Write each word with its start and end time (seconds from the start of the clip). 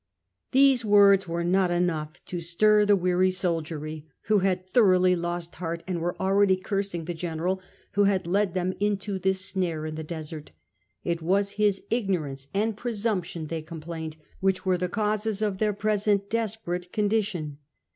These 0.51 0.83
words 0.83 1.27
were 1.27 1.43
not 1.43 1.69
enough 1.69 2.25
to 2.25 2.39
stir 2.41 2.85
the 2.85 2.95
weary 2.95 3.29
soldiery, 3.29 4.07
who 4.23 4.39
had 4.39 4.65
thoroughly 4.65 5.15
lost 5.15 5.53
heart, 5.57 5.83
and 5.85 6.01
were 6.01 6.19
already 6.19 6.55
cursing 6.55 7.05
the 7.05 7.13
general 7.13 7.61
who 7.91 8.05
had 8.05 8.25
led 8.25 8.55
them 8.55 8.73
into 8.79 9.19
this 9.19 9.45
snare 9.45 9.85
in 9.85 9.93
the 9.93 10.03
desert. 10.03 10.53
It 11.03 11.21
was 11.21 11.51
his 11.51 11.83
ignorance 11.91 12.47
and 12.51 12.75
presumption, 12.75 13.45
they 13.45 13.61
complained, 13.61 14.17
which 14.39 14.65
were 14.65 14.75
the 14.79 14.89
causes 14.89 15.39
of 15.39 15.59
their 15.59 15.71
present 15.71 16.31
desperate 16.31 16.91
condition. 16.91 17.59